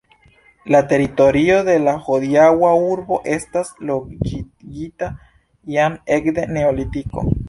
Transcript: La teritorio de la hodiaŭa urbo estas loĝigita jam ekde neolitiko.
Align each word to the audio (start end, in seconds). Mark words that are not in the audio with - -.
La 0.75 0.79
teritorio 0.91 1.57
de 1.67 1.73
la 1.87 1.91
hodiaŭa 2.07 2.71
urbo 2.93 3.19
estas 3.33 3.69
loĝigita 3.89 5.11
jam 5.75 5.99
ekde 6.17 6.47
neolitiko. 6.57 7.27